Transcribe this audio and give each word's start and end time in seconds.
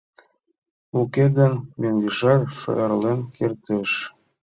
Уке 0.99 1.25
гын, 1.37 1.53
мӧҥгешат 1.79 2.41
шӧрлен 2.59 3.19
кертеш. 3.35 3.91